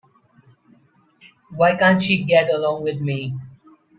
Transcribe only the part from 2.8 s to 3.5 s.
with me?